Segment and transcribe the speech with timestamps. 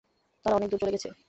[0.45, 1.09] তারা অনেক দূর চলে গেছে।